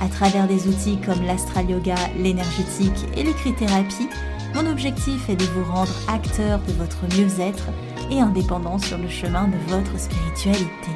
[0.00, 4.08] À travers des outils comme l'astral yoga, l'énergétique et l'écrit-thérapie,
[4.54, 7.68] mon objectif est de vous rendre acteur de votre mieux-être
[8.10, 10.90] et indépendant sur le chemin de votre spiritualité.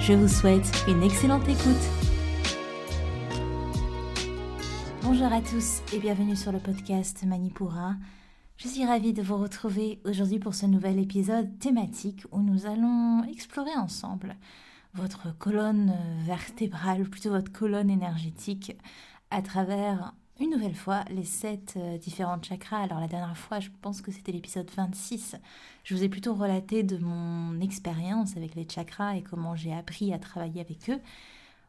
[0.00, 1.76] Je vous souhaite une excellente écoute.
[5.02, 7.96] Bonjour à tous et bienvenue sur le podcast Manipura.
[8.56, 13.24] Je suis ravie de vous retrouver aujourd'hui pour ce nouvel épisode thématique où nous allons
[13.24, 14.36] explorer ensemble
[14.94, 18.76] votre colonne vertébrale, ou plutôt votre colonne énergétique,
[19.30, 22.82] à travers une nouvelle fois les sept euh, différentes chakras.
[22.82, 25.36] Alors la dernière fois, je pense que c'était l'épisode 26,
[25.84, 30.12] je vous ai plutôt relaté de mon expérience avec les chakras et comment j'ai appris
[30.12, 31.00] à travailler avec eux.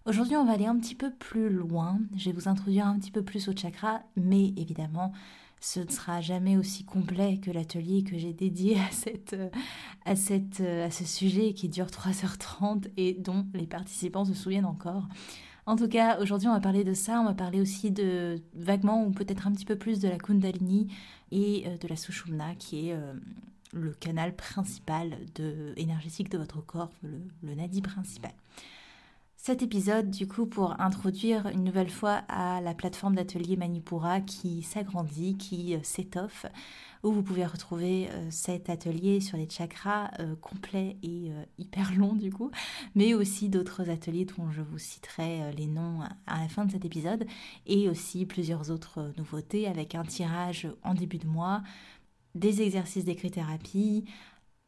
[0.05, 1.99] Aujourd'hui, on va aller un petit peu plus loin.
[2.15, 5.11] Je vais vous introduire un petit peu plus aux chakras, mais évidemment,
[5.61, 9.35] ce ne sera jamais aussi complet que l'atelier que j'ai dédié à, cette,
[10.05, 15.07] à, cette, à ce sujet qui dure 3h30 et dont les participants se souviennent encore.
[15.69, 17.21] En tout cas, aujourd'hui, on va parler de ça.
[17.21, 20.87] On va parler aussi de vaguement ou peut-être un petit peu plus de la Kundalini
[21.31, 23.13] et euh, de la Sushumna, qui est euh,
[23.71, 25.15] le canal principal
[25.77, 26.89] énergétique de votre corps,
[27.43, 28.31] le nadi principal.
[29.41, 34.63] Cet épisode, du coup, pour introduire une nouvelle fois à la plateforme d'atelier Manipura qui
[34.63, 36.45] s'agrandit, qui euh, s'étoffe,
[37.03, 42.15] où vous pouvez retrouver euh, cet atelier sur les chakras euh, complet et hyper long
[42.15, 42.51] du coup,
[42.95, 46.83] mais aussi d'autres ateliers dont je vous citerai les noms à la fin de cet
[46.83, 47.25] épisode,
[47.65, 51.63] et aussi plusieurs autres nouveautés avec un tirage en début de mois,
[52.35, 54.03] des exercices d'écrit-thérapie,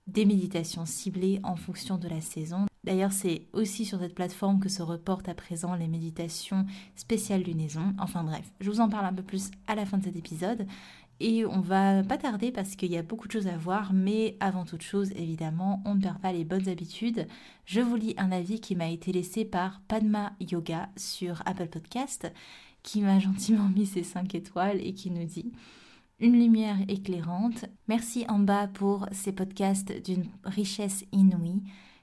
[0.07, 4.69] des méditations ciblées en fonction de la saison, D'ailleurs, c'est aussi sur cette plateforme que
[4.69, 6.65] se reportent à présent les méditations
[6.95, 7.93] spéciales lunaison.
[7.99, 10.65] Enfin bref, je vous en parle un peu plus à la fin de cet épisode.
[11.19, 14.35] Et on va pas tarder parce qu'il y a beaucoup de choses à voir, mais
[14.39, 17.27] avant toute chose, évidemment, on ne perd pas les bonnes habitudes.
[17.65, 22.33] Je vous lis un avis qui m'a été laissé par Padma Yoga sur Apple Podcast,
[22.81, 25.51] qui m'a gentiment mis ses 5 étoiles et qui nous dit
[26.19, 27.65] une lumière éclairante.
[27.87, 31.61] Merci en bas pour ces podcasts d'une richesse inouïe.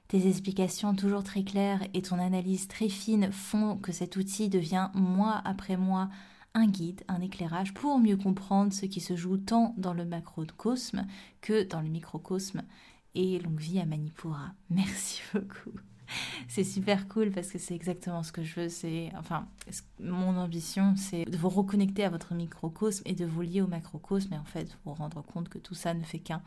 [0.09, 4.89] Tes explications toujours très claires et ton analyse très fine font que cet outil devient
[4.95, 6.09] mois après mois
[6.55, 11.05] un guide, un éclairage pour mieux comprendre ce qui se joue tant dans le macrocosme
[11.41, 12.63] que dans le microcosme.
[13.13, 14.53] Et longue vie à Manipura.
[14.71, 15.77] Merci beaucoup
[16.47, 18.69] c'est super cool parce que c'est exactement ce que je veux.
[18.69, 19.47] C'est, enfin,
[19.99, 24.33] mon ambition, c'est de vous reconnecter à votre microcosme et de vous lier au macrocosme
[24.33, 26.41] et en fait vous rendre compte que tout ça ne fait qu'un.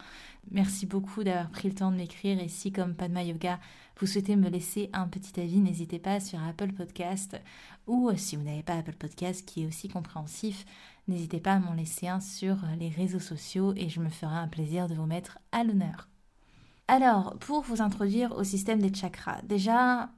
[0.51, 3.59] Merci beaucoup d'avoir pris le temps de m'écrire et si comme Padma Yoga,
[3.99, 7.41] vous souhaitez me laisser un petit avis, n'hésitez pas sur Apple Podcast
[7.87, 10.65] ou euh, si vous n'avez pas Apple Podcast qui est aussi compréhensif,
[11.09, 14.49] n'hésitez pas à m'en laisser un sur les réseaux sociaux et je me ferai un
[14.49, 16.12] plaisir de vous mettre à l'honneur.
[16.93, 20.11] Alors, pour vous introduire au système des chakras, déjà,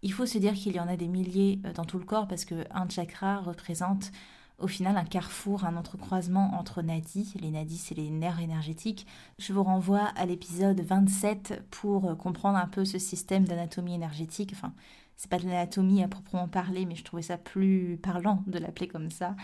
[0.00, 2.26] il faut se dire qu'il y en a des milliers euh, dans tout le corps
[2.26, 4.10] parce qu'un chakra représente
[4.58, 7.34] au final un carrefour, un entrecroisement entre nadis.
[7.38, 9.06] Les nadis, c'est les nerfs énergétiques.
[9.38, 14.52] Je vous renvoie à l'épisode 27 pour euh, comprendre un peu ce système d'anatomie énergétique.
[14.54, 14.72] Enfin,
[15.18, 18.88] c'est pas de l'anatomie à proprement parler, mais je trouvais ça plus parlant de l'appeler
[18.88, 19.36] comme ça,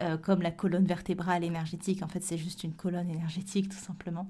[0.00, 2.02] euh, comme la colonne vertébrale énergétique.
[2.02, 4.28] En fait, c'est juste une colonne énergétique, tout simplement.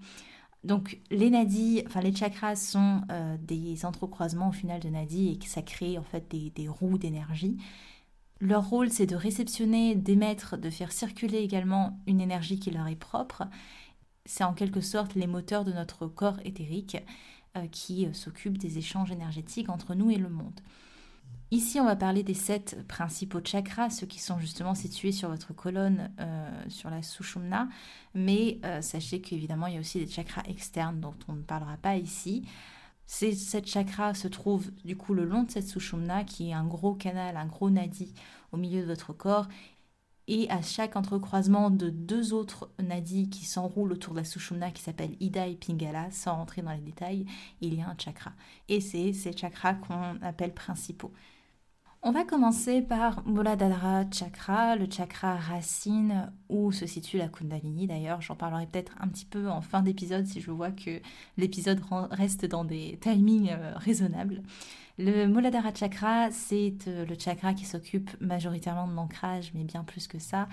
[0.65, 5.47] Donc les nadis, enfin les chakras sont euh, des entrecroisements au final de nadis et
[5.47, 7.57] ça crée en fait des, roues d'énergie.
[8.41, 12.97] Leur rôle c'est de réceptionner, d'émettre, de faire circuler également une énergie qui leur est
[12.97, 13.45] propre.
[14.25, 16.97] C'est en quelque sorte les moteurs de notre corps éthérique
[17.57, 20.61] euh, qui euh, s'occupent des échanges énergétiques entre nous et le monde.
[21.53, 25.53] Ici, on va parler des sept principaux chakras, ceux qui sont justement situés sur votre
[25.53, 27.69] colonne, euh, sur la Sushumna.
[28.15, 31.77] Mais euh, sachez qu'évidemment, il y a aussi des chakras externes dont on ne parlera
[31.77, 32.49] pas ici.
[33.05, 36.65] Ces sept chakras se trouvent du coup le long de cette Sushumna, qui est un
[36.65, 38.15] gros canal, un gros nadi
[38.53, 39.47] au milieu de votre corps.
[40.29, 44.83] Et à chaque entrecroisement de deux autres nadis qui s'enroulent autour de la Sushumna, qui
[44.83, 47.27] s'appelle Ida et Pingala, sans rentrer dans les détails,
[47.61, 48.33] il y a un chakra.
[48.71, 51.13] Et c'est ces chakras qu'on appelle principaux.
[52.05, 57.87] On va commencer par Muladhara Chakra, le chakra racine où se situe la Kundalini.
[57.87, 61.01] D'ailleurs, j'en parlerai peut-être un petit peu en fin d'épisode si je vois que
[61.37, 64.43] l'épisode reste dans des timings euh, raisonnables.
[64.99, 70.09] Le Muladhara Chakra, c'est euh, le chakra qui s'occupe majoritairement de l'ancrage, mais bien plus
[70.09, 70.49] que ça.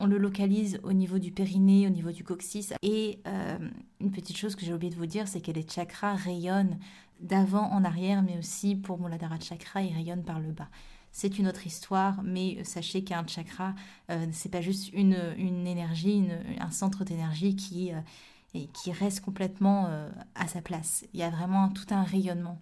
[0.00, 2.72] on le localise au niveau du périnée, au niveau du coccyx.
[2.80, 3.58] Et euh,
[4.00, 6.78] une petite chose que j'ai oublié de vous dire, c'est que les chakras rayonnent
[7.20, 10.68] d'avant en arrière, mais aussi pour Muladhara Chakra, ils rayonnent par le bas.
[11.10, 13.74] C'est une autre histoire, mais sachez qu'un chakra,
[14.10, 16.28] euh, c'est pas juste une, une énergie,
[16.60, 21.04] un centre d'énergie qui, euh, qui reste complètement euh, à sa place.
[21.14, 22.60] Il y a vraiment tout un rayonnement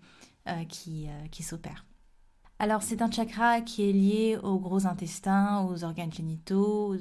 [0.69, 1.85] qui, qui s'opère.
[2.61, 6.95] Alors c'est un chakra qui est lié aux gros intestins, aux organes génitaux,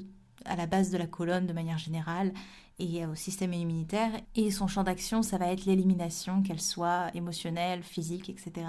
[0.46, 2.34] à la base de la colonne de manière générale
[2.80, 4.12] et au système immunitaire.
[4.36, 8.68] Et son champ d'action, ça va être l'élimination, qu'elle soit émotionnelle, physique, etc.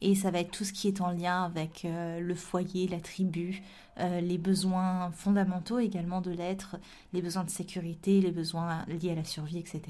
[0.00, 3.00] Et ça va être tout ce qui est en lien avec euh, le foyer, la
[3.00, 3.62] tribu,
[4.00, 6.76] euh, les besoins fondamentaux également de l'être,
[7.12, 9.82] les besoins de sécurité, les besoins liés à la survie, etc.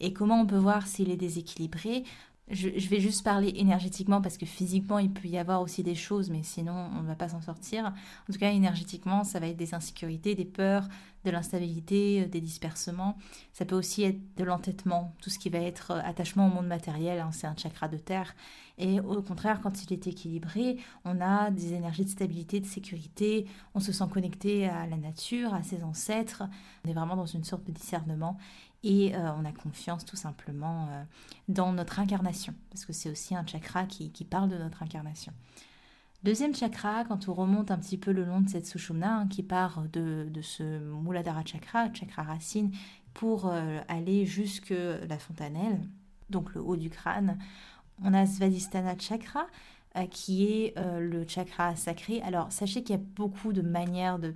[0.00, 2.04] Et comment on peut voir s'il est déséquilibré?
[2.50, 6.30] Je, vais juste parler énergétiquement parce que physiquement, il peut y avoir aussi des choses,
[6.30, 7.86] mais sinon, on ne va pas s'en sortir.
[7.86, 10.88] En tout cas, énergétiquement, ça va être des insécurités, des peurs,
[11.24, 13.16] de l'instabilité, euh, des dispersements.
[13.52, 16.66] Ça peut aussi être de l'entêtement, tout ce qui va être euh, attachement au monde
[16.66, 18.34] matériel, hein, c'est un chakra de terre.
[18.78, 23.46] Et au contraire, quand il est équilibré, on a des énergies de stabilité, de sécurité,
[23.74, 26.44] on se sent connecté à la nature, à ses ancêtres,
[26.84, 28.38] on est vraiment dans une sorte de discernement
[28.82, 31.02] et euh, on a confiance tout simplement euh,
[31.48, 35.32] dans notre incarnation, parce que c'est aussi un chakra qui, parle de notre incarnation.
[36.22, 39.42] Deuxième chakra, quand on remonte un petit peu le long de cette Sushumna, hein, qui
[39.42, 42.72] part de, ce Muladhara chakra, chakra racine,
[43.12, 45.80] pour euh, aller jusque la fontanelle,
[46.30, 47.38] donc le haut du crâne,
[48.02, 49.46] on a Svadhisthana chakra,
[50.10, 52.22] qui est le chakra sacré.
[52.22, 54.34] Alors sachez qu'il y a beaucoup de manières de,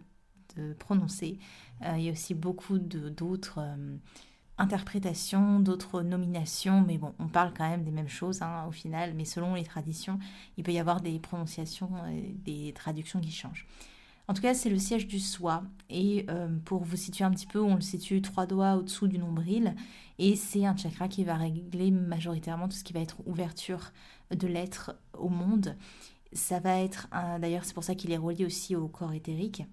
[0.79, 1.38] prononcer,
[1.81, 3.61] il y a aussi beaucoup d'autres
[4.59, 9.15] interprétations, d'autres nominations, mais bon, on parle quand même des mêmes choses hein, au final,
[9.15, 10.19] mais selon les traditions,
[10.56, 11.91] il peut y avoir des prononciations,
[12.45, 13.67] des traductions qui changent.
[14.27, 17.47] En tout cas, c'est le siège du soi, et euh, pour vous situer un petit
[17.47, 19.75] peu, on le situe trois doigts au-dessous du nombril,
[20.19, 23.93] et c'est un chakra qui va régler majoritairement tout ce qui va être ouverture
[24.31, 25.77] de l'être au monde.
[26.33, 27.09] Ça va être,
[27.41, 29.65] d'ailleurs, c'est pour ça qu'il est relié aussi au corps éthérique.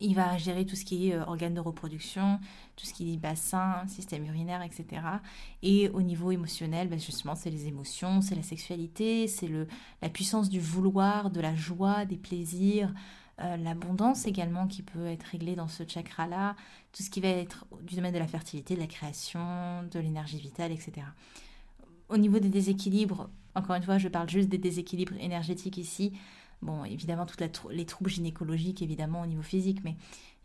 [0.00, 2.38] Il va gérer tout ce qui est euh, organes de reproduction,
[2.76, 5.02] tout ce qui est bassin, système urinaire, etc.
[5.62, 9.48] Et au niveau émotionnel, ben, justement, c'est les émotions, c'est la sexualité, c'est
[10.02, 12.92] la puissance du vouloir, de la joie, des plaisirs,
[13.42, 16.56] euh, l'abondance également qui peut être réglée dans ce chakra-là,
[16.92, 20.38] tout ce qui va être du domaine de la fertilité, de la création, de l'énergie
[20.38, 21.06] vitale, etc.
[22.10, 26.12] Au niveau des déséquilibres, encore une fois, je parle juste des déséquilibres énergétiques ici.
[26.62, 29.96] Bon, évidemment, tous les troubles gynécologiques, évidemment, au niveau physique, mais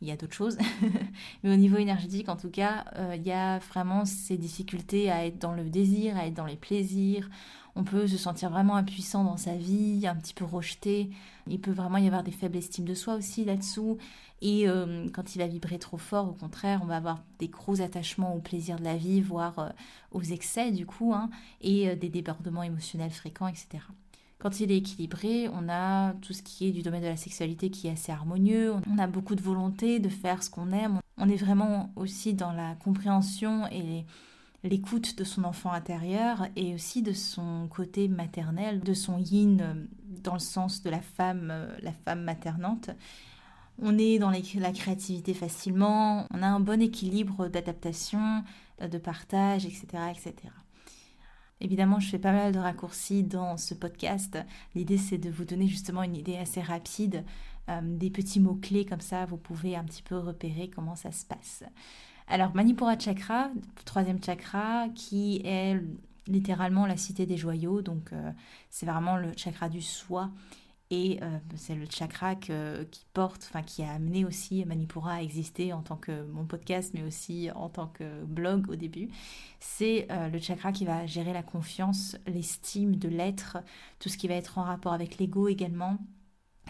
[0.01, 0.57] il y a d'autres choses.
[1.43, 5.25] mais au niveau énergétique, en tout cas, euh, il y a vraiment ces difficultés à
[5.25, 7.29] être dans le désir, à être dans les plaisirs.
[7.75, 11.09] On peut se sentir vraiment impuissant dans sa vie, un petit peu rejeté.
[11.47, 13.97] Il peut vraiment y avoir des faibles estimes de soi aussi là-dessous.
[14.41, 17.81] Et euh, quand il va vibrer trop fort, au contraire, on va avoir des gros
[17.81, 19.69] attachements au plaisir de la vie, voire euh,
[20.11, 21.29] aux excès du coup, hein,
[21.59, 23.79] et des débordements émotionnels fréquents, etc.
[24.45, 27.71] Quand il est équilibré, on a tout ce qui est du domaine de la sexualité
[27.71, 31.27] qui est assez harmonieux, on a beaucoup de volonté de faire ce qu'on aime, on
[31.27, 34.05] est vraiment aussi dans la compréhension et
[34.63, 39.73] l'écoute de son enfant intérieur et aussi de son côté maternel, de son yin euh,
[40.23, 42.91] dans le sens de la femme, euh, la femme maternante.
[43.81, 48.43] On est dans la créativité facilement, on a un bon équilibre d'adaptation,
[48.79, 50.35] de partage, etc., etc.
[51.61, 54.37] Évidemment, je fais pas mal de raccourcis dans ce podcast.
[54.75, 57.23] L'idée, c'est de vous donner justement une idée assez rapide,
[57.69, 61.25] euh, des petits mots-clés comme ça, vous pouvez un petit peu repérer comment ça se
[61.25, 61.63] passe.
[62.27, 63.49] Alors, Manipura Chakra,
[63.85, 65.79] troisième chakra, qui est
[66.27, 68.31] littéralement la cité des joyaux, donc euh,
[68.69, 70.31] c'est vraiment le chakra du soi
[70.95, 75.73] et euh, c'est le chakra qui porte, enfin qui a amené aussi Manipura à exister
[75.73, 79.09] en tant que mon podcast, mais aussi en tant que blog au début.
[79.59, 83.57] C'est euh, le chakra qui va gérer la confiance, l'estime de l'être,
[83.99, 85.97] tout ce qui va être en rapport avec l'ego également.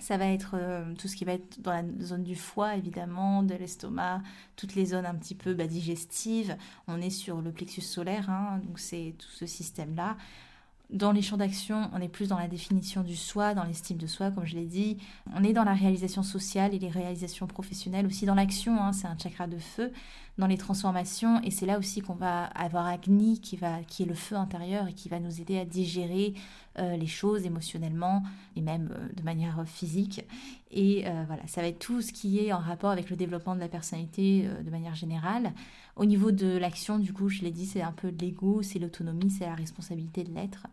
[0.01, 3.43] Ça va être euh, tout ce qui va être dans la zone du foie, évidemment,
[3.43, 4.23] de l'estomac,
[4.55, 6.57] toutes les zones un petit peu bah, digestives.
[6.87, 10.17] On est sur le plexus solaire, hein, donc c'est tout ce système-là.
[10.91, 14.05] Dans les champs d'action, on est plus dans la définition du soi, dans l'estime de
[14.05, 14.97] soi, comme je l'ai dit.
[15.35, 19.07] On est dans la réalisation sociale et les réalisations professionnelles, aussi dans l'action, hein, c'est
[19.07, 19.91] un chakra de feu,
[20.37, 21.41] dans les transformations.
[21.43, 24.87] Et c'est là aussi qu'on va avoir Agni, qui, va, qui est le feu intérieur
[24.87, 26.33] et qui va nous aider à digérer
[26.77, 28.23] euh, les choses émotionnellement
[28.55, 30.25] et même euh, de manière physique.
[30.71, 33.55] Et euh, voilà, ça va être tout ce qui est en rapport avec le développement
[33.55, 35.53] de la personnalité de manière générale.
[35.95, 38.79] Au niveau de l'action, du coup, je l'ai dit, c'est un peu de l'ego, c'est
[38.79, 40.67] l'autonomie, c'est la responsabilité de l'être.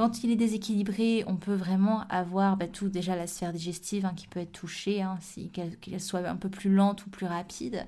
[0.00, 4.14] Quand il est déséquilibré, on peut vraiment avoir bah, tout déjà la sphère digestive hein,
[4.16, 7.86] qui peut être touchée, hein, si, qu'elle soit un peu plus lente ou plus rapide.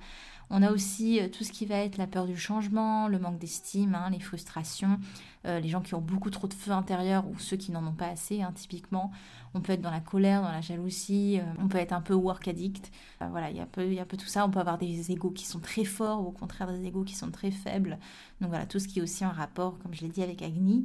[0.50, 3.38] On a aussi euh, tout ce qui va être la peur du changement, le manque
[3.38, 5.00] d'estime, hein, les frustrations,
[5.47, 7.95] euh, les gens qui ont beaucoup trop de feu intérieur ou ceux qui n'en ont
[7.95, 9.11] pas assez, typiquement.
[9.54, 12.12] On peut être dans la colère, dans la jalousie, euh, on peut être un peu
[12.12, 12.92] work addict.
[13.31, 14.45] voilà, il y, a peu, y a peu tout ça.
[14.45, 17.14] On peut avoir des égaux qui sont très forts ou au contraire des égaux qui
[17.14, 17.99] sont très faibles.
[18.42, 20.85] Donc voilà, tout ce qui est aussi en rapport, comme je l'ai dit, avec Agni.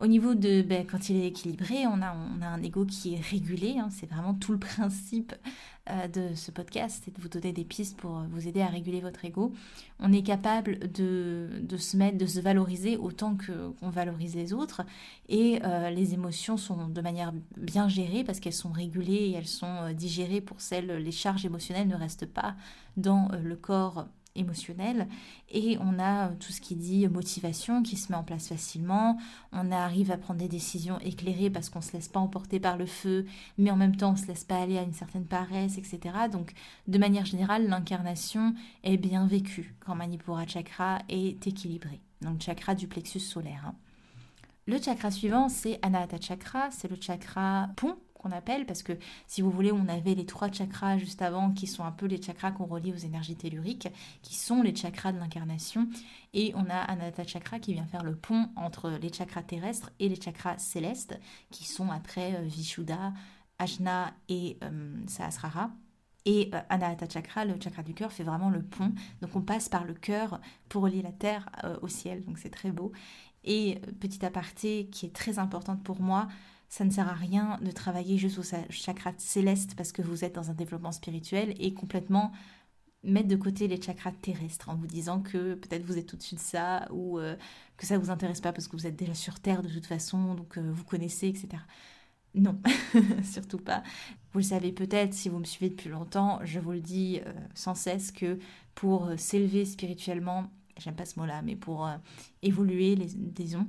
[0.00, 2.16] Au niveau de ben, quand il est équilibré, on a,
[2.46, 3.76] un ego qui est régulé.
[3.78, 3.88] Hein.
[3.90, 5.34] c'est vraiment tout le principe
[5.90, 9.00] euh, de ce podcast, c'est de vous donner des pistes pour vous aider à réguler
[9.00, 9.52] votre ego.
[9.98, 14.80] On est capable de, se mettre, de se valoriser autant que qu'on valorise les autres.
[15.28, 19.46] Et euh, les émotions sont de manière bien gérées parce qu'elles sont régulées et elles
[19.46, 20.86] sont euh, digérées pour celles.
[20.86, 22.54] Les charges émotionnelles ne restent pas
[22.96, 24.06] dans le corps
[24.36, 25.08] émotionnel.
[25.50, 29.18] Et on a euh, tout ce qui dit motivation qui se met en place facilement.
[29.52, 32.86] On arrive à prendre des décisions éclairées parce qu'on se laisse pas emporter par le
[32.86, 33.26] feu
[33.58, 36.52] mais en même temps on se laisse pas aller à une certaine paresse etc donc
[36.88, 42.00] de manière générale l'incarnation est bien vécue quand Manipura chakra est équilibré.
[42.22, 43.74] Donc chakra du plexus solaire hein.
[44.66, 46.70] le chakra suivant c'est Anahata chakra.
[46.70, 48.92] C'est le chakra pont qu'on appelle, parce que
[49.26, 52.20] si vous voulez, on avait les trois chakras juste avant, qui sont un peu les
[52.20, 53.88] chakras qu'on relie aux énergies telluriques,
[54.22, 55.88] qui sont les chakras de l'incarnation,
[56.32, 60.08] et on a Anahata Chakra qui vient faire le pont entre les chakras terrestres et
[60.08, 61.18] les chakras célestes,
[61.50, 63.12] qui sont après euh, Vishuddha,
[63.58, 65.70] Ajna et euh, Sahasrara.
[66.26, 68.92] Et euh, Anahata Chakra, le chakra du cœur, fait vraiment le pont.
[69.22, 71.48] Donc on passe par le cœur pour relier la terre
[71.80, 72.24] au ciel.
[72.24, 72.92] Donc c'est très beau.
[73.42, 76.28] Et petit aparté qui est très importante pour moi,
[76.70, 80.36] ça ne sert à rien de travailler juste au chakra céleste parce que vous êtes
[80.36, 82.30] dans un développement spirituel et complètement
[83.02, 86.40] mettre de côté les chakras terrestres en vous disant que peut-être vous êtes au-dessus de
[86.40, 87.34] ça ou euh,
[87.76, 90.34] que ça vous intéresse pas parce que vous êtes déjà sur Terre de toute façon,
[90.34, 91.48] donc euh, vous connaissez, etc.
[92.36, 92.60] Non,
[93.24, 93.82] surtout pas.
[94.32, 97.32] Vous le savez peut-être si vous me suivez depuis longtemps, je vous le dis euh,
[97.52, 98.38] sans cesse que
[98.76, 100.46] pour s'élever spirituellement,
[100.76, 101.90] j'aime pas ce mot-là, mais pour
[102.42, 103.66] évoluer, disons,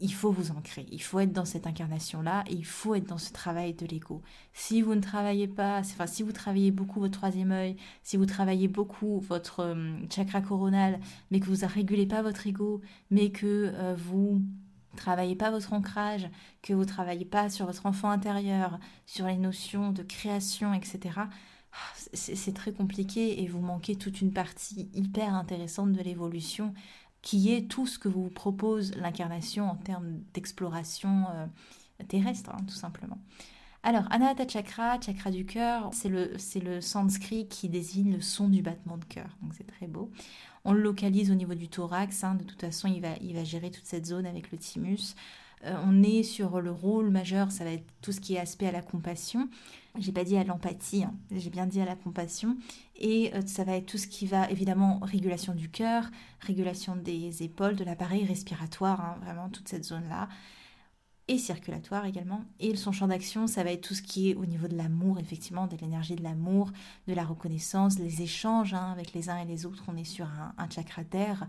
[0.00, 3.18] il faut vous ancrer, il faut être dans cette incarnation-là et il faut être dans
[3.18, 4.22] ce travail de l'ego.
[4.52, 8.26] Si vous ne travaillez pas, enfin si vous travaillez beaucoup votre troisième œil, si vous
[8.26, 11.00] travaillez beaucoup votre euh, chakra coronal,
[11.30, 14.42] mais que vous ne régulez pas votre ego, mais que euh, vous
[14.96, 16.28] travaillez pas votre ancrage,
[16.62, 21.20] que vous travaillez pas sur votre enfant intérieur, sur les notions de création, etc.,
[22.12, 26.72] c'est très compliqué et vous manquez toute une partie hyper intéressante de l'évolution
[27.24, 31.46] qui est tout ce que vous propose l'incarnation en termes d'exploration euh,
[32.06, 33.18] terrestre, hein, tout simplement.
[33.82, 38.62] Alors, Anahata Chakra, chakra du cœur, c'est le, le sanskrit qui désigne le son du
[38.62, 40.10] battement de cœur, donc c'est très beau.
[40.64, 43.44] On le localise au niveau du thorax, hein, de toute façon il va, il va
[43.44, 45.14] gérer toute cette zone avec le thymus.
[45.64, 48.66] Euh, on est sur le rôle majeur, ça va être tout ce qui est aspect
[48.66, 49.48] à la compassion.
[49.98, 51.14] J'ai pas dit à l'empathie, hein.
[51.30, 52.56] j'ai bien dit à la compassion.
[52.96, 57.42] Et euh, ça va être tout ce qui va évidemment régulation du cœur, régulation des
[57.42, 60.28] épaules, de l'appareil respiratoire, hein, vraiment toute cette zone-là
[61.28, 62.44] et circulatoire également.
[62.60, 65.18] Et son champ d'action, ça va être tout ce qui est au niveau de l'amour,
[65.18, 66.70] effectivement, de l'énergie de l'amour,
[67.08, 69.84] de la reconnaissance, les échanges hein, avec les uns et les autres.
[69.88, 71.46] On est sur un, chakra terre,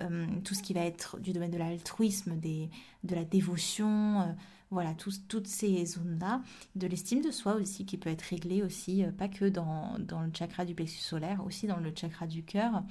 [0.00, 4.32] euh, tout ce qui va être du domaine de l'altruisme, de la dévotion, euh,
[4.72, 6.40] voilà, toutes ces zones-là,
[6.74, 10.22] de l'estime de soi aussi, qui peut être réglée aussi, euh, pas que dans, dans,
[10.22, 12.82] le chakra du plexus solaire, aussi dans le chakra du cœur.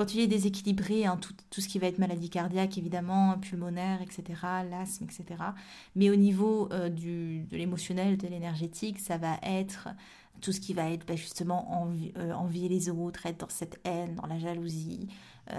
[0.00, 4.22] Quand il est déséquilibré, hein, tout, ce qui va être maladie cardiaque, évidemment, pulmonaire, etc.,
[4.70, 5.42] l'asthme, etc.
[5.94, 9.88] Mais au niveau euh, de l'émotionnel, de l'énergétique, ça va être
[10.40, 14.14] tout ce qui va être bah, justement euh, envier les autres, être dans cette haine,
[14.14, 15.08] dans la jalousie,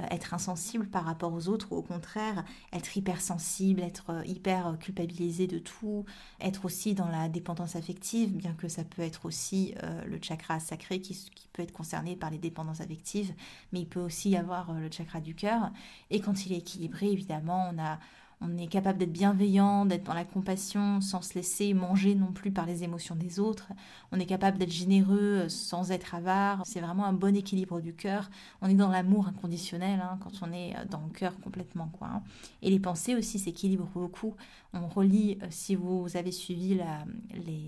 [0.09, 2.43] être insensible par rapport aux autres, ou au contraire,
[2.73, 6.05] être hypersensible, être euh, hyper culpabilisé de tout,
[6.39, 9.73] être aussi dans la dépendance affective, bien que ça peut être aussi
[10.05, 13.33] le chakra sacré qui, peut être concerné par les dépendances affectives,
[13.71, 15.71] mais il peut aussi y avoir le chakra du cœur.
[16.09, 17.99] Et quand il est équilibré, évidemment, on a
[18.41, 22.51] on est capable d'être bienveillant, d'être dans la compassion sans se laisser manger non plus
[22.51, 23.67] par les émotions des autres.
[24.11, 26.63] On est capable d'être généreux euh, sans être avare.
[26.65, 28.31] C'est vraiment un bon équilibre du cœur.
[28.61, 31.89] On est dans l'amour inconditionnel hein, quand on est euh, dans le cœur complètement.
[31.93, 32.23] Quoi, hein.
[32.63, 34.35] Et les pensées aussi s'équilibrent beaucoup.
[34.73, 37.05] On relit, euh, si vous avez suivi la,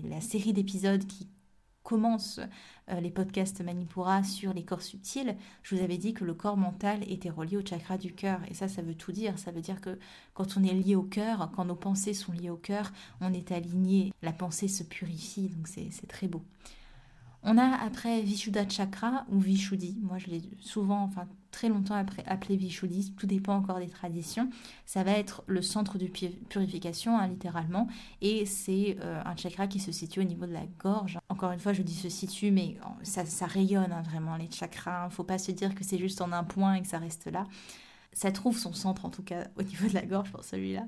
[0.08, 1.28] la série d'épisodes qui
[1.84, 2.40] commence
[2.90, 6.56] euh, les podcasts Manipura sur les corps subtils, je vous avais dit que le corps
[6.56, 8.40] mental était relié au chakra du cœur.
[8.50, 9.38] Et ça, ça veut tout dire.
[9.38, 9.98] Ça veut dire que
[10.32, 13.52] quand on est lié au cœur, quand nos pensées sont liées au cœur, on est
[13.52, 14.12] aligné.
[14.22, 15.48] La pensée se purifie.
[15.50, 16.42] Donc c'est très beau.
[17.44, 19.98] On a après Vishuddha Chakra ou Vishuddhi.
[20.02, 24.50] Moi, je l'ai souvent, enfin très longtemps appelé Vishuddhi, tout dépend encore des traditions.
[24.86, 27.86] Ça va être le centre de purification, hein, littéralement,
[28.20, 31.18] et c'est euh, un chakra qui se situe au niveau de la gorge.
[31.28, 35.06] Encore une fois, je dis se situe, mais ça, ça rayonne hein, vraiment les chakras.
[35.10, 37.30] Il faut pas se dire que c'est juste en un point et que ça reste
[37.30, 37.46] là
[38.14, 40.86] ça trouve son centre en tout cas au niveau de la gorge pour celui-là.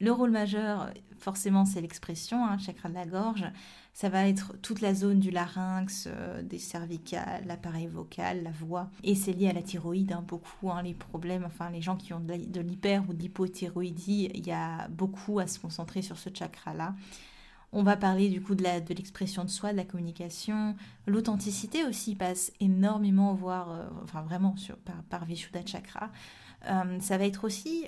[0.00, 3.44] Le rôle majeur, forcément, c'est l'expression, hein, chakra de la gorge.
[3.94, 8.90] Ça va être toute la zone du larynx, euh, des cervicales, l'appareil vocal, la voix.
[9.04, 12.12] Et c'est lié à la thyroïde, hein, beaucoup, hein, les problèmes, enfin les gens qui
[12.12, 16.28] ont de l'hyper ou de l'hypothyroïdie, il y a beaucoup à se concentrer sur ce
[16.32, 16.94] chakra-là.
[17.72, 20.76] On va parler du coup de l'expression de, soi, de la communication.
[21.06, 24.54] L'authenticité aussi passe énormément, voire, euh, enfin vraiment
[24.84, 26.10] par, par Vishuddha Chakra.
[26.68, 27.86] Euh, ça va être aussi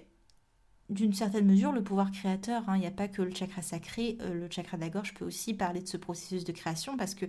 [0.90, 2.68] d'une certaine mesure le pouvoir créateur.
[2.68, 2.76] Hein.
[2.76, 5.24] Il n'y a pas que le chakra sacré, euh, le chakra de la gorge peut
[5.24, 7.26] aussi parler de ce processus de création parce que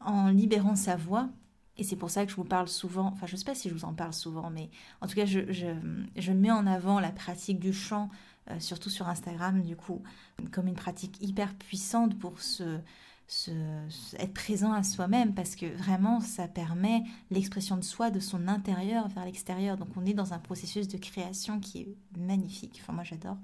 [0.00, 1.28] en libérant sa voix,
[1.76, 3.68] et c'est pour ça que je vous parle souvent, enfin je ne sais pas si
[3.68, 4.70] je vous en parle souvent, mais
[5.00, 8.08] en tout cas je, mets en avant la pratique du chant,
[8.50, 10.02] euh, surtout sur Instagram du coup,
[10.50, 12.78] comme une pratique hyper puissante pour se
[14.18, 19.08] être présent à soi-même parce que vraiment ça permet l'expression de soi de son intérieur
[19.08, 19.76] vers l'extérieur.
[19.76, 22.80] Donc on est dans un processus de création qui est magnifique.
[22.82, 23.36] Enfin moi j'adore.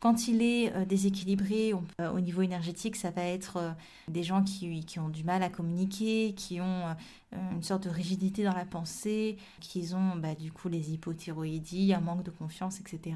[0.00, 3.70] Quand il est euh, déséquilibré euh, au niveau énergétique, ça va être euh,
[4.08, 6.94] des gens qui, qui, ont du mal à communiquer, qui ont
[7.32, 12.00] une sorte de rigidité dans la pensée, qui ont bah, du coup les hypothyroïdies, un
[12.00, 13.14] manque de confiance, etc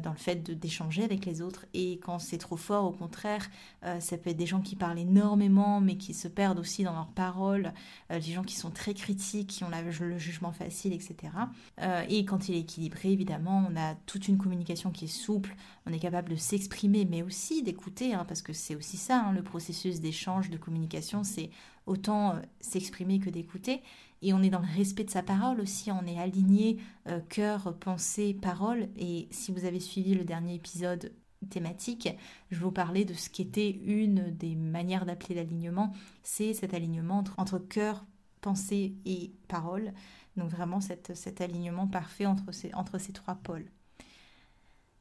[0.00, 1.64] dans le fait d'échanger avec les autres.
[1.72, 3.48] Et quand c'est trop fort, au contraire,
[3.84, 6.92] euh, ça peut être des gens qui parlent énormément, mais qui se perdent aussi dans
[6.92, 7.72] leurs paroles,
[8.10, 11.16] euh, des gens qui sont très critiques, qui ont le jugement facile, etc.
[11.80, 15.56] Euh, et quand il est équilibré, évidemment, on a toute une communication qui est souple,
[15.86, 19.32] on est capable de s'exprimer, mais aussi d'écouter, hein, parce que c'est aussi ça, hein,
[19.32, 21.50] le processus d'échange, de communication, c'est
[21.86, 23.80] autant s'exprimer que d'écouter.
[24.22, 27.76] Et on est dans le respect de sa parole aussi, on est aligné euh, cœur,
[27.78, 28.88] pensée, parole.
[28.96, 31.12] Et si vous avez suivi le dernier épisode
[31.50, 32.08] thématique,
[32.50, 37.22] je vous parlais de ce qui était une des manières d'appeler l'alignement, c'est cet alignement
[37.36, 38.04] entre, cœur,
[38.40, 39.92] pensée et parole.
[40.36, 43.66] Donc vraiment cet alignement parfait entre ces, entre ces trois pôles.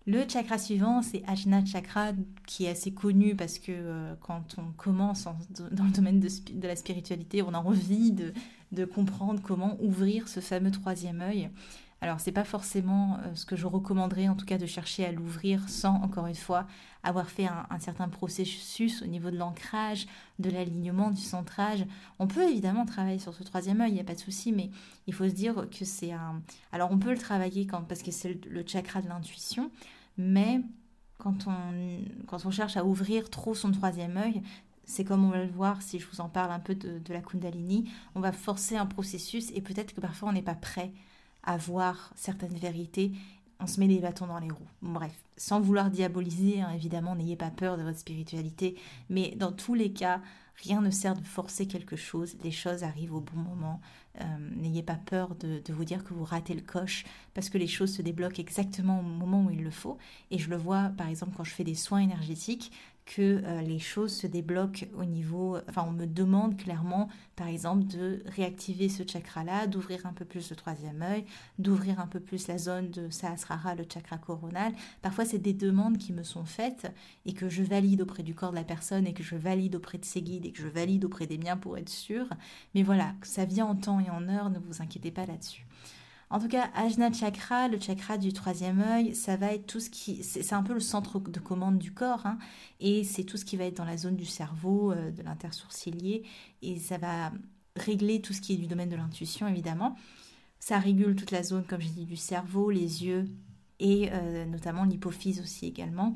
[0.07, 2.11] Le chakra suivant, c'est Ajna Chakra,
[2.45, 5.27] qui est assez connu parce que euh, quand on commence
[5.71, 8.31] dans le domaine de, de, la spiritualité, on a envie de,
[8.71, 11.49] de comprendre comment ouvrir ce fameux troisième œil.
[12.01, 15.11] Alors c'est pas forcément euh, ce que je recommanderais en tout cas de chercher à
[15.11, 16.67] l'ouvrir sans encore une fois
[17.03, 20.07] avoir fait un, certain processus au niveau de l'ancrage,
[20.39, 21.85] de l'alignement, du centrage.
[22.17, 24.71] On peut évidemment travailler sur ce troisième œil, il n'y a pas de souci, mais
[25.07, 26.41] il faut se dire que c'est un...
[26.71, 29.69] Alors on peut le travailler quand, parce que c'est le, chakra de l'intuition,
[30.17, 30.61] mais
[31.19, 34.41] quand on, quand on cherche à ouvrir trop son troisième œil,
[34.85, 37.21] c'est comme on va le voir si je vous en parle un peu de, la
[37.21, 40.91] Kundalini, on va forcer un processus et peut-être que parfois on n'est pas prêt
[41.43, 43.11] à voir certaines vérités,
[43.59, 44.67] on se met des bâtons dans les roues.
[44.81, 48.75] Bref, sans vouloir diaboliser, hein, évidemment, n'ayez pas peur de votre spiritualité,
[49.09, 50.21] mais dans tous les cas,
[50.63, 53.81] rien ne sert de forcer quelque chose, les choses arrivent au bon moment.
[54.21, 54.23] Euh,
[54.55, 57.67] n'ayez pas peur de, de, vous dire que vous ratez le coche, parce que les
[57.67, 59.97] choses se débloquent exactement au moment où il le faut.
[60.31, 62.71] Et je le vois, par exemple, quand je fais des soins énergétiques,
[63.05, 65.57] que euh, les choses se débloquent au niveau...
[65.69, 70.49] Enfin, on me demande clairement, par exemple, de réactiver ce chakra-là, d'ouvrir un peu plus
[70.49, 71.25] le troisième œil,
[71.59, 74.73] d'ouvrir un peu plus la zone de Sahasrara, le chakra coronal.
[75.01, 76.91] Parfois, c'est des demandes qui me sont faites
[77.25, 79.97] et que je valide auprès du corps de la personne et que je valide auprès
[79.97, 82.25] de ses guides et que je valide auprès des miens pour être sûr.
[82.73, 85.65] Mais voilà, ça vient en temps et en heure, ne vous inquiétez pas là-dessus.
[86.31, 89.89] En tout cas, Ajna Chakra, le chakra du troisième œil, ça va être tout ce
[89.89, 90.23] qui.
[90.23, 92.39] C'est un peu le centre de commande du corps, hein,
[92.79, 96.23] et c'est tout ce qui va être dans la zone du cerveau, euh, de l'intersourcilier,
[96.63, 97.31] et ça va
[97.75, 99.95] régler tout ce qui est du domaine de l'intuition, évidemment.
[100.59, 103.25] Ça régule toute la zone, comme j'ai dit, du cerveau, les yeux,
[103.79, 106.15] et euh, notamment l'hypophyse aussi également.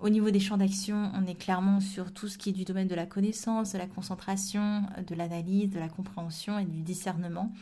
[0.00, 2.88] Au niveau des champs d'action, on est clairement sur tout ce qui est du domaine
[2.88, 7.52] de la connaissance, de la concentration, de l'analyse, de la compréhension et du discernement.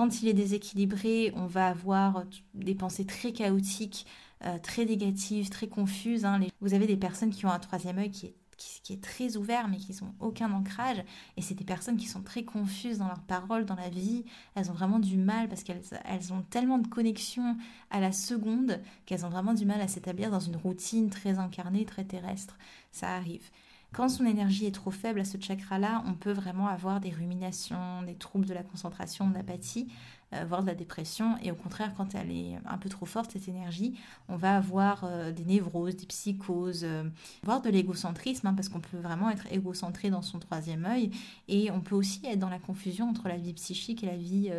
[0.00, 4.06] Quand il est déséquilibré, on va avoir des pensées très chaotiques,
[4.46, 6.24] euh, très négatives, très confuses.
[6.24, 6.40] Hein.
[6.62, 9.68] Vous avez des personnes qui ont un troisième œil qui est, qui, est très ouvert,
[9.68, 11.04] mais qui n'ont aucun ancrage.
[11.36, 14.24] Et c'est des personnes qui sont très confuses dans leurs paroles, dans la vie.
[14.54, 17.58] Elles ont vraiment du mal parce qu'elles elles ont tellement de connexion
[17.90, 21.84] à la seconde qu'elles ont vraiment du mal à s'établir dans une routine très incarnée,
[21.84, 22.56] très terrestre.
[22.90, 23.50] Ça arrive.
[23.92, 28.02] Quand son énergie est trop faible à ce chakra-là, on peut vraiment avoir des ruminations,
[28.06, 29.88] des troubles de la concentration, de l'apathie,
[30.32, 31.36] euh, voire de la dépression.
[31.42, 33.98] Et au contraire, quand elle est un peu trop forte, cette énergie,
[34.28, 37.02] on va avoir euh, des névroses, des psychoses, euh,
[37.42, 41.10] voire de l'égocentrisme, hein, parce qu'on peut vraiment être égocentré dans son troisième œil.
[41.48, 44.52] Et on peut aussi être dans la confusion entre la vie psychique et la vie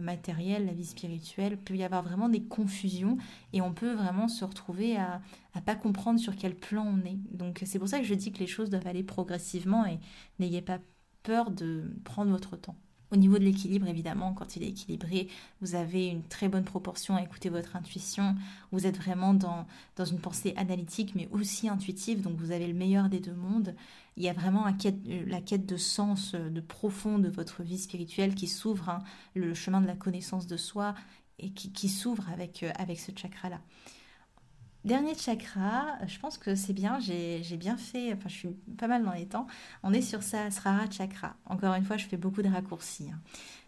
[0.00, 1.56] matérielle, la vie spirituelle.
[1.56, 3.16] Peut y avoir vraiment des confusions
[3.52, 5.20] et on peut vraiment se retrouver à
[5.54, 7.18] ne pas comprendre sur quel plan on est.
[7.30, 9.98] Donc c'est pour ça que je dis que les choses doivent aller progressivement et
[10.38, 10.78] n'ayez pas
[11.22, 12.76] peur de prendre votre temps.
[13.12, 15.28] Au niveau de l'équilibre, évidemment, quand il est équilibré,
[15.60, 18.34] vous avez une très bonne proportion à écouter votre intuition.
[18.72, 19.66] Vous êtes vraiment dans,
[19.98, 22.22] une pensée analytique, mais aussi intuitive.
[22.22, 23.74] Donc vous avez le meilleur des deux mondes.
[24.16, 27.78] Il y a vraiment euh, la quête de sens, euh, de profond de votre vie
[27.78, 29.00] spirituelle qui s'ouvre, hein,
[29.34, 30.94] le chemin de la connaissance de soi
[31.38, 33.60] et qui, qui s'ouvre avec, euh, avec ce chakra-là.
[34.84, 39.04] Dernier chakra, je pense que c'est bien, j'ai bien fait, enfin je suis pas mal
[39.04, 39.46] dans les temps.
[39.84, 41.36] On est sur Sahasrara Chakra.
[41.46, 43.20] Encore une fois, je fais beaucoup de raccourcis hein,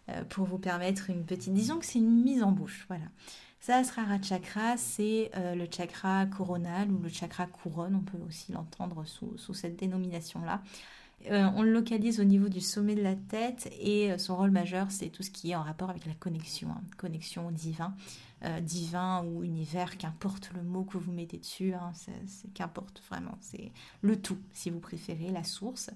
[0.09, 1.53] euh, pour vous permettre une petite...
[1.53, 3.05] Disons que c'est une mise en bouche, voilà.
[3.61, 9.05] Sahasrara Chakra, c'est euh, le chakra coronal ou le chakra couronne, on peut aussi l'entendre
[9.05, 10.61] sous, cette dénomination-là.
[11.31, 14.91] Euh, on le localise au niveau du sommet de la tête et son rôle majeur,
[14.91, 17.95] c'est tout ce qui est en rapport avec la connexion, hein, connexion au divin.
[18.43, 23.37] Euh, divin ou univers, qu'importe le mot que vous mettez dessus, hein, c'est, qu'importe vraiment,
[23.39, 25.89] c'est le tout si vous préférez, la source.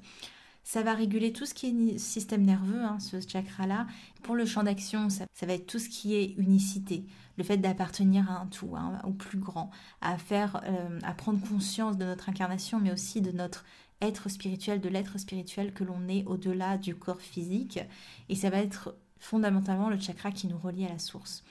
[0.64, 3.88] Ça va réguler tout ce qui est système nerveux, hein, ce chakra-là.
[4.24, 7.04] Pour le champ d'action, ça, va être tout ce qui est unicité,
[7.38, 8.72] le fait d'appartenir à un tout,
[9.04, 9.70] au plus grand,
[10.02, 13.66] à faire, euh, à prendre conscience de notre incarnation, mais aussi de notre
[14.02, 17.80] être spirituel, de l'être spirituel que l'on est au-delà du corps physique.
[18.30, 21.44] Et ça va être fondamentalement le chakra qui nous relie à la source.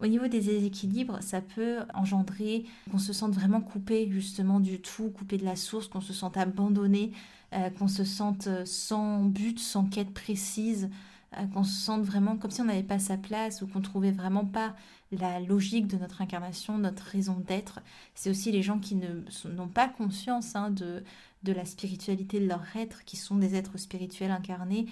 [0.00, 5.10] Au niveau des déséquilibres, ça peut engendrer qu'on se sente vraiment coupé justement du tout,
[5.10, 7.12] coupé de la source, qu'on se sente abandonné,
[7.52, 10.88] euh, qu'on se sente euh, sans but, sans quête précise,
[11.36, 14.12] euh, qu'on se sente vraiment comme si on n'avait pas sa place ou qu'on trouvait
[14.12, 14.76] vraiment pas
[15.10, 17.80] la logique de notre incarnation, notre raison d'être.
[18.14, 21.02] C'est aussi les gens qui n'ont pas conscience hein, de,
[21.42, 24.86] de la spiritualité de leur être, qui sont des êtres spirituels incarnés,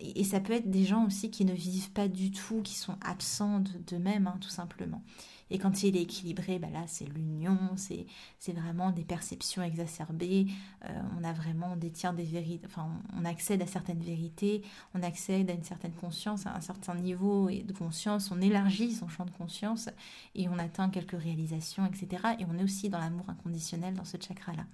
[0.00, 2.96] et ça peut être des gens aussi qui ne vivent pas du tout, qui sont
[3.00, 5.02] absents d'eux-mêmes, hein, tout simplement.
[5.50, 8.06] Et quand il est équilibré, bah là, c'est l'union, c'est
[8.52, 10.46] vraiment des perceptions exacerbées.
[10.84, 14.62] Euh, on a vraiment, on détient des vérités, enfin, on accède à certaines vérités,
[14.94, 19.08] on accède à une certaine conscience, à un certain niveau de conscience, on élargit son
[19.08, 19.90] champ de conscience
[20.34, 22.22] et on atteint quelques réalisations, etc.
[22.40, 24.64] Et on est aussi dans l'amour inconditionnel dans ce chakra-là.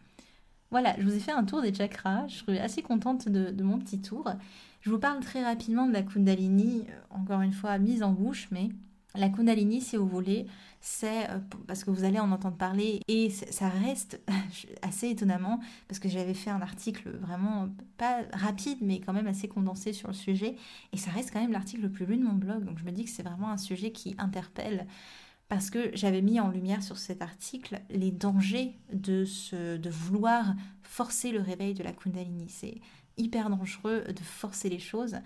[0.70, 2.28] Voilà, je vous ai fait un tour des chakras.
[2.28, 4.28] Je suis assez contente de, mon petit tour.
[4.82, 8.48] Je vous parle très rapidement de la Kundalini, euh, encore une fois mise en bouche,
[8.50, 8.70] mais
[9.16, 10.46] la Kundalini, si vous voulez,
[10.80, 14.20] c'est euh, parce que vous allez en entendre parler et ça reste
[14.82, 19.46] assez étonnamment parce que j'avais fait un article vraiment pas rapide mais quand même assez
[19.46, 20.56] condensé sur le sujet
[20.92, 22.92] et ça reste quand même l'article le plus lu de mon blog donc je me
[22.92, 24.86] dis que c'est vraiment un sujet qui interpelle
[25.50, 29.26] parce que j'avais mis en lumière sur cet article les dangers de,
[29.90, 32.48] vouloir forcer le réveil de la Kundalini.
[32.48, 32.80] C'est
[33.16, 35.16] hyper dangereux de forcer les choses.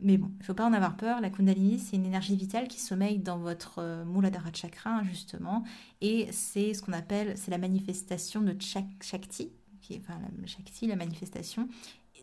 [0.00, 1.20] Mais bon, il ne faut pas en avoir peur.
[1.20, 5.64] La Kundalini, c'est une énergie vitale qui sommeille dans votre euh, Muladhara chakra, justement.
[6.00, 11.68] Et c'est ce qu'on appelle, c'est la manifestation de Shakti, qui est, la manifestation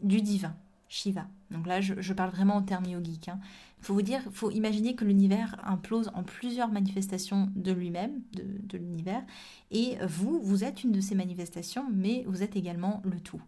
[0.02, 0.56] du divin,
[0.90, 1.28] Shiva.
[1.52, 3.28] Donc là, je, parle vraiment en termes yogiques.
[3.28, 3.40] Il hein.
[3.80, 8.78] faut vous dire, faut imaginer que l'univers implose en plusieurs manifestations de lui-même, de, de
[8.78, 9.24] l'univers.
[9.72, 13.42] Et vous, vous êtes une de ces manifestations, mais vous êtes également le tout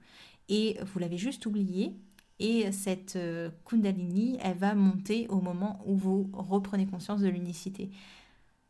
[0.51, 1.95] et vous l'avez juste oublié.
[2.39, 7.91] Et cette euh, Kundalini, elle va monter au moment où vous reprenez conscience de l'unicité.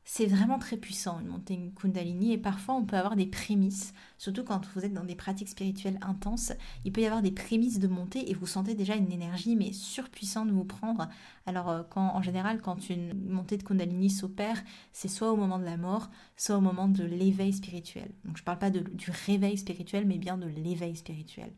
[0.04, 4.44] C'est vraiment très puissant une montée Kundalini et parfois on peut avoir des prémices, surtout
[4.44, 7.88] quand vous êtes dans des pratiques spirituelles intenses, il peut y avoir des prémices de
[7.88, 11.08] montée et vous sentez déjà une énergie mais surpuissante vous prendre.
[11.46, 14.62] Alors euh, quand, en général quand une montée de Kundalini s'opère,
[14.92, 18.12] c'est soit au moment de la mort, soit au moment de l'éveil spirituel.
[18.26, 21.54] Donc je ne parle pas du réveil spirituel mais bien de l'éveil spirituel.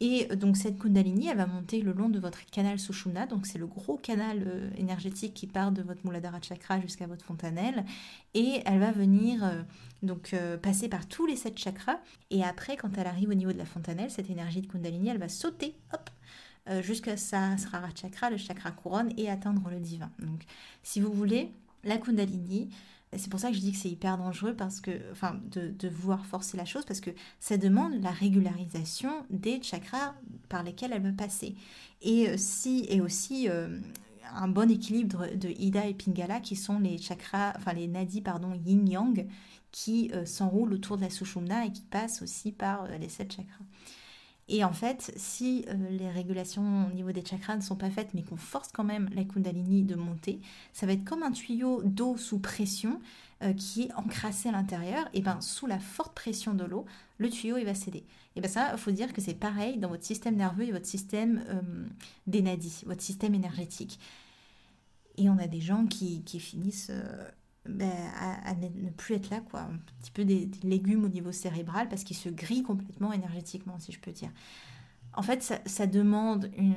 [0.00, 3.58] Et donc cette Kundalini, elle va monter le long de votre canal Sushumna, donc c'est
[3.58, 7.84] le gros canal euh, énergétique qui part de votre Muladhara chakra jusqu'à votre fontanelle,
[8.34, 9.62] et elle va venir euh,
[10.02, 11.98] donc euh, passer par tous les sept chakras.
[12.30, 15.18] Et après, quand elle arrive au niveau de la fontanelle, cette énergie de Kundalini, elle
[15.18, 15.74] va sauter,
[16.82, 20.10] jusqu'à Sahasrara chakra, le chakra couronne, et atteindre le divin.
[20.18, 20.44] Donc,
[20.82, 21.52] si vous voulez,
[21.84, 22.68] la Kundalini,
[23.12, 26.84] c'est pour ça que je dis que c'est hyper dangereux de, vouloir forcer la chose
[26.84, 30.14] parce que ça demande la régularisation des chakras
[30.48, 31.54] par lesquels elle va passer.
[32.02, 32.36] Et, euh,
[32.88, 33.78] et aussi euh,
[34.34, 38.52] un bon équilibre de Ida et Pingala qui sont les chakras, enfin les nadis, pardon,
[38.54, 39.26] yin-yang
[39.70, 43.64] qui euh, s'enroulent autour de la Sushumna et qui passent aussi par les sept chakras.
[44.48, 48.14] Et en fait, si euh, les régulations au niveau des chakras ne sont pas faites,
[48.14, 50.40] mais qu'on force quand même la Kundalini de monter,
[50.72, 53.00] ça va être comme un tuyau d'eau sous pression
[53.42, 55.08] euh, qui est encrassé à l'intérieur.
[55.14, 56.86] Et bien, sous la forte pression de l'eau,
[57.18, 58.04] le tuyau il va céder.
[58.36, 60.86] Et bien ça, il faut dire que c'est pareil dans votre système nerveux et votre
[60.86, 63.98] système euh, votre système énergétique.
[65.16, 66.92] Et on a des gens qui, finissent
[67.68, 69.60] ben, à, ne plus être là, quoi.
[69.60, 73.92] Un petit peu des, légumes au niveau cérébral parce qu'ils se grillent complètement énergétiquement, si
[73.92, 74.30] je peux dire.
[75.14, 76.74] En fait, ça, demande une.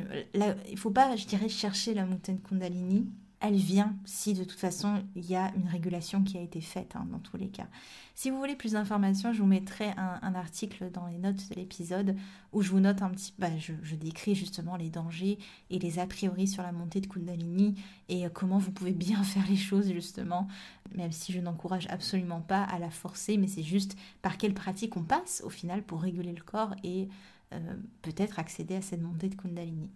[0.70, 3.08] il faut pas, je dirais, chercher la montagne Kundalini
[3.42, 6.96] elle vient si de toute façon il y a une régulation qui a été faite
[6.96, 7.68] hein, dans tous les cas.
[8.16, 12.18] Si vous voulez plus d'informations, je vous mettrai un, article dans les notes de l'épisode
[12.52, 15.38] où je vous note un petit, bah, je, décris justement les dangers
[15.70, 17.76] et les a priori sur la montée de Kundalini
[18.10, 20.50] et euh, comment vous pouvez bien faire les choses justement,
[20.94, 24.98] même si je n'encourage absolument pas à la forcer, mais c'est juste par quelle pratique
[24.98, 27.08] on passe au final pour réguler le corps et
[27.54, 29.90] euh, peut-être accéder à cette montée de Kundalini.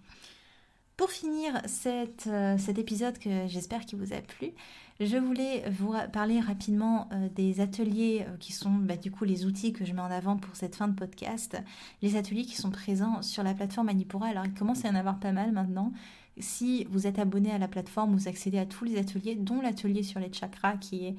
[0.95, 4.51] Pour finir euh, cet épisode que j'espère qu'il vous a plu,
[4.99, 9.45] je voulais vous parler rapidement euh, des ateliers euh, qui sont bah, du coup les
[9.45, 11.57] outils que je mets en avant pour cette fin de podcast.
[12.03, 14.27] Les ateliers qui sont présents sur la plateforme Manipura.
[14.27, 15.91] Alors il commence à y en avoir pas mal maintenant.
[16.37, 20.03] Si vous êtes abonné à la plateforme, vous accédez à tous les ateliers, dont l'atelier
[20.03, 21.15] sur les chakras qui est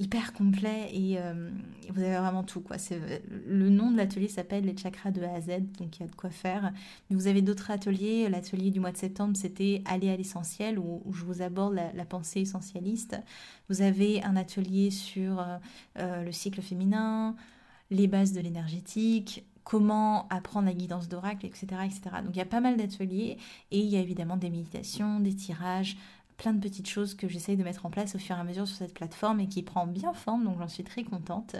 [0.00, 1.50] hyper complet et euh,
[1.90, 2.76] vous avez vraiment tout quoi.
[3.46, 6.08] Le nom de l'atelier s'appelle les chakras de A à Z, donc il y a
[6.08, 6.72] de quoi faire.
[7.08, 8.28] Mais vous avez d'autres ateliers.
[8.30, 12.40] L'atelier du mois de septembre, c'était aller à l'essentiel où, je vous aborde la, pensée
[12.40, 13.16] essentialiste.
[13.68, 15.58] Vous avez un atelier sur euh,
[15.98, 17.36] euh, le cycle féminin,
[17.90, 22.00] les bases de l'énergétique, comment apprendre la guidance d'oracle, etc., etc.
[22.24, 23.36] Donc il y a pas mal d'ateliers
[23.70, 25.96] et il y a évidemment des méditations, des tirages,
[26.40, 28.66] plein de petites choses que j'essaye de mettre en place au fur et à mesure
[28.66, 31.54] sur cette plateforme et qui prend bien forme, donc j'en suis très contente.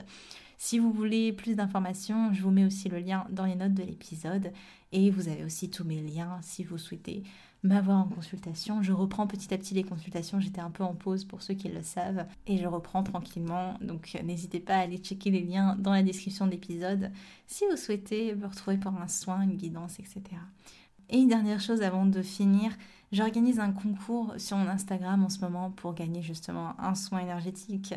[0.57, 3.83] Si vous voulez plus d'informations, je vous mets aussi le lien dans les notes de
[3.83, 4.53] l'épisode
[4.93, 7.25] et vous avez aussi tous mes liens si vous souhaitez
[7.63, 8.83] m'avoir en consultation.
[8.83, 11.69] Je reprends petit à petit les consultations, j'étais un peu en pause pour ceux qui
[11.69, 13.75] le savent et je reprends tranquillement.
[13.83, 17.13] Donc n'hésitez pas à aller checker les liens dans la description de l'épisode
[17.47, 20.23] si vous souhaitez me retrouver pour un soin, une guidance, etc.
[21.11, 22.71] Et une dernière chose avant de finir,
[23.13, 27.93] J'organise un concours sur mon Instagram en ce moment pour gagner justement un soin énergétique,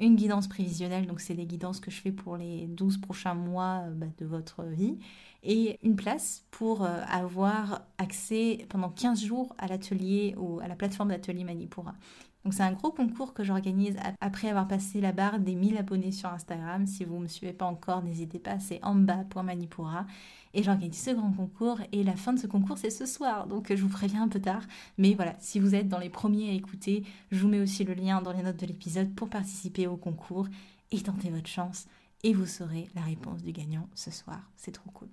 [0.00, 3.84] une guidance prévisionnelle, donc c'est les guidances que je fais pour les 12 prochains mois
[3.84, 4.98] euh, bah, de votre vie,
[5.44, 10.74] et une place pour euh, avoir accès pendant 15 jours à l'atelier ou à la
[10.74, 11.94] plateforme d'atelier Manipura.
[12.46, 16.12] Donc c'est un gros concours que j'organise après avoir passé la barre des 1000 abonnés
[16.12, 16.86] sur Instagram.
[16.86, 20.06] Si vous ne me suivez pas encore, n'hésitez pas, c'est en bas.manipura.
[20.54, 23.48] Et j'organise ce grand concours et la fin de ce concours c'est ce soir.
[23.48, 24.62] Donc je vous préviens un peu tard.
[24.96, 27.94] Mais voilà, si vous êtes dans les premiers à écouter, je vous mets aussi le
[27.94, 30.46] lien dans les notes de l'épisode pour participer au concours
[30.92, 31.88] et tenter votre chance.
[32.22, 34.40] Et vous saurez la réponse du gagnant ce soir.
[34.56, 35.08] C'est trop cool.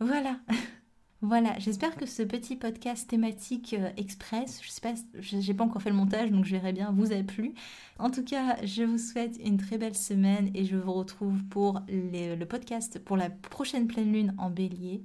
[0.00, 0.40] Voilà.
[1.24, 5.80] Voilà, j'espère que ce petit podcast thématique euh, express, je sais pas, j'ai pas encore
[5.80, 7.54] fait le montage donc je verrai bien, vous a plu.
[8.00, 11.80] En tout cas, je vous souhaite une très belle semaine et je vous retrouve pour
[11.88, 15.04] le podcast pour la prochaine pleine lune en bélier.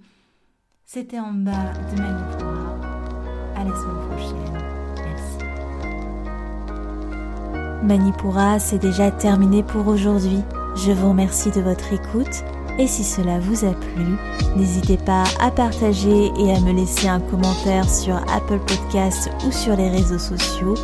[0.85, 2.79] C'était en bas de Manipura.
[3.55, 4.53] À la semaine prochaine.
[5.05, 5.37] Merci.
[7.85, 10.39] Manipura, c'est déjà terminé pour aujourd'hui.
[10.75, 12.43] Je vous remercie de votre écoute
[12.79, 14.05] et si cela vous a plu,
[14.55, 19.75] n'hésitez pas à partager et à me laisser un commentaire sur Apple Podcasts ou sur
[19.75, 20.75] les réseaux sociaux.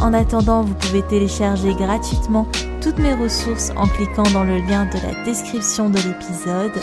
[0.00, 2.46] En attendant, vous pouvez télécharger gratuitement
[2.82, 6.78] toutes mes ressources en cliquant dans le lien de la description de l'épisode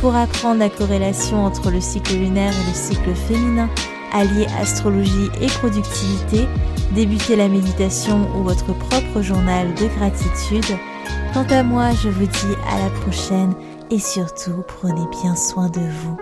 [0.00, 3.68] pour apprendre la corrélation entre le cycle lunaire et le cycle féminin,
[4.12, 6.46] allier astrologie et productivité,
[6.94, 10.76] débuter la méditation ou votre propre journal de gratitude.
[11.32, 13.54] Quant à moi, je vous dis à la prochaine
[13.94, 16.16] et surtout prenez bien soin de vous.